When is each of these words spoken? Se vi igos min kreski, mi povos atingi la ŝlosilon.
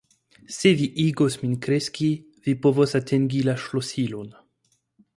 Se 0.53 0.71
vi 0.79 0.87
igos 1.03 1.35
min 1.43 1.53
kreski, 1.67 2.09
mi 2.47 2.57
povos 2.65 2.99
atingi 3.03 3.47
la 3.49 3.59
ŝlosilon. 3.67 4.37